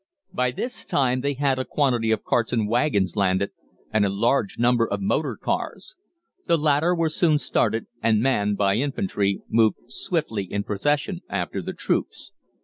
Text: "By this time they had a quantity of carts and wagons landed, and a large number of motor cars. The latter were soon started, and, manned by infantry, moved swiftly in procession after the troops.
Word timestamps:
"By 0.33 0.49
this 0.49 0.83
time 0.83 1.21
they 1.21 1.33
had 1.35 1.59
a 1.59 1.63
quantity 1.63 2.09
of 2.09 2.23
carts 2.23 2.51
and 2.51 2.67
wagons 2.67 3.15
landed, 3.15 3.51
and 3.93 4.03
a 4.03 4.09
large 4.09 4.57
number 4.57 4.87
of 4.89 4.99
motor 4.99 5.35
cars. 5.37 5.95
The 6.47 6.57
latter 6.57 6.95
were 6.95 7.07
soon 7.07 7.37
started, 7.37 7.85
and, 8.01 8.19
manned 8.19 8.57
by 8.57 8.77
infantry, 8.77 9.43
moved 9.47 9.77
swiftly 9.91 10.45
in 10.45 10.63
procession 10.63 11.21
after 11.29 11.61
the 11.61 11.73
troops. 11.73 12.31